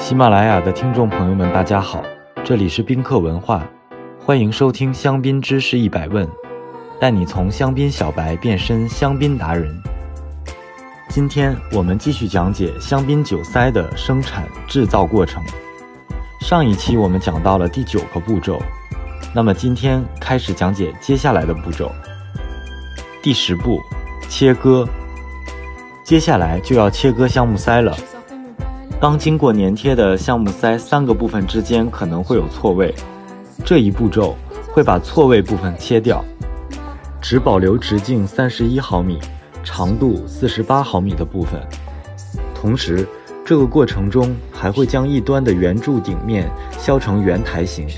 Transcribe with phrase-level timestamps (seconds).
[0.00, 2.02] 喜马拉雅的听众朋友们，大家好，
[2.42, 3.62] 这里是宾客文化，
[4.24, 6.26] 欢迎收听香槟知识一百问，
[6.98, 9.70] 带你从香槟小白变身香槟达人。
[11.10, 15.44] 今天我们继续讲解香槟酒塞的生产制造过程。
[16.40, 18.58] 上一期我们讲到了第九个步骤，
[19.34, 21.92] 那么今天开始讲解接下来的步骤。
[23.22, 23.78] 第十步，
[24.30, 24.88] 切割。
[26.02, 27.94] 接下来就要切割橡木塞了。
[29.00, 32.94] 刚经过粘贴的橡木塞三个部分之间可能会有错位，
[33.64, 34.36] 这一步骤
[34.74, 36.22] 会把错位部分切掉，
[37.18, 39.18] 只保留直径三十一毫米、
[39.64, 41.58] 长度四十八毫米的部分。
[42.54, 43.08] 同时，
[43.42, 47.88] 这个过程中还会将一端的圆柱顶面削成圆台形，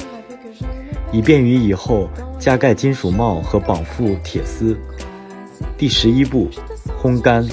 [1.10, 2.08] 以便于以后
[2.38, 4.78] 加盖金属帽和绑缚铁丝。
[5.77, 6.48] 第十一步，
[7.02, 7.44] 烘干。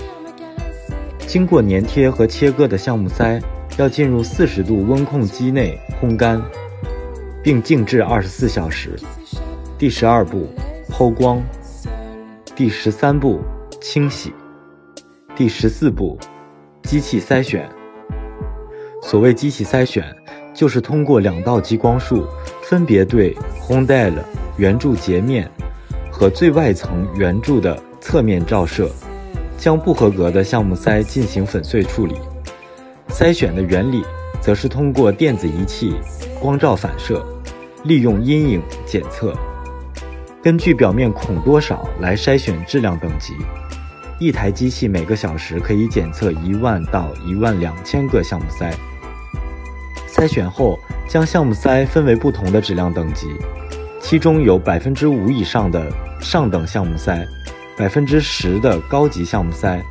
[1.30, 3.40] 经过粘贴和切割的橡木塞
[3.78, 6.42] 要进入四十度温控机内烘干，
[7.44, 8.96] 并静置二十四小时。
[9.78, 10.48] 第十二步，
[10.90, 11.40] 抛光。
[12.56, 13.40] 第十三步，
[13.80, 14.34] 清洗。
[15.36, 16.18] 第十四步，
[16.82, 17.70] 机器筛选。
[19.04, 20.04] 所谓机器筛选，
[20.52, 22.26] 就是通过两道激光束，
[22.64, 24.26] 分别对烘带了
[24.58, 25.48] 圆柱截面
[26.12, 28.90] 和最外层圆柱的侧面照射。
[29.60, 32.16] 将不合格的项目塞进行粉碎处理。
[33.10, 34.04] 筛选的原理
[34.42, 35.94] 则是通过电子仪器
[36.40, 37.24] 光照反射，
[37.84, 39.34] 利用阴影检测，
[40.42, 43.34] 根据表面孔多少来筛选质量等级。
[44.20, 48.74] 一台机器每个小时可以检测一万到一万两千个项目塞。
[50.08, 53.28] 筛选后，将项目塞分为不同的质量等级，
[54.02, 57.26] 其中有百分之五以上的上等项目塞。
[57.80, 59.82] 百分之十的高级项目塞，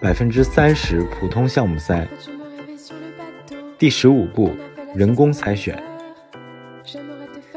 [0.00, 2.06] 百分之三十普通项目塞。
[3.76, 4.54] 第十五步，
[4.94, 5.76] 人工筛选。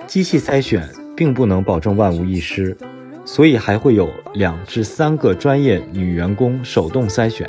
[0.08, 2.76] 机器筛选并不能保证万无一失，
[3.24, 7.48] 所以还会有两至三个专业女员工手动筛选，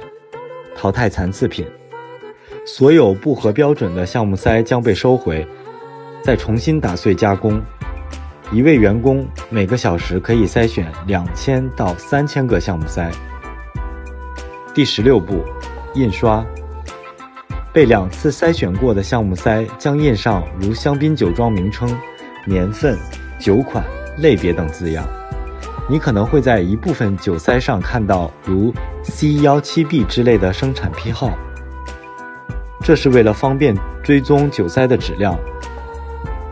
[0.76, 1.66] 淘汰残次品。
[2.66, 5.48] 所有不合标准的项目塞将被收回，
[6.22, 7.62] 再重新打碎加工。
[8.53, 13.09] 一位员工每个小时可以筛选两千到三千个项目塞。
[14.75, 15.44] 第十六步，
[15.94, 16.44] 印刷。
[17.72, 21.97] 被两次筛选过的项目塞将印上如香槟酒庄名称、
[22.44, 22.99] 年份、
[23.38, 23.84] 酒款、
[24.19, 25.06] 类别等字样。
[25.88, 28.75] 你可能会在一部分酒塞上看到如
[29.05, 31.31] C 幺七 B 之类的生产批号，
[32.82, 35.38] 这是为了方便追踪酒塞的质量。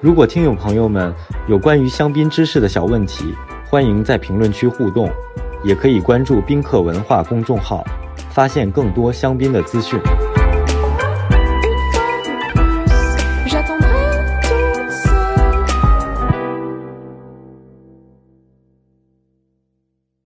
[0.00, 1.14] 如果听友朋友们
[1.48, 3.34] 有关于香槟知识的小问题，
[3.68, 5.10] 欢迎在评论区互动，
[5.64, 7.84] 也可以关注宾客文化公众号，
[8.30, 9.98] 发现更多香槟的资讯。